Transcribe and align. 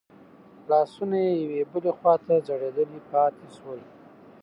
لاسونه 0.69 1.17
يې 1.25 1.31
يوې 1.43 1.61
بلې 1.71 1.91
خواته 1.97 2.33
ځړېدلي 2.47 2.99
پاتې 3.11 3.45
شول. 3.55 3.81